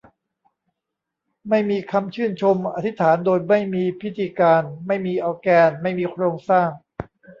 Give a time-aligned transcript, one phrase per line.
[1.49, 6.69] ไม่มีคำชื่นชม อธิษฐานโดยไม่มีพิธีการ ไม่มีออร์แกน ไม่มีโครงสร้าง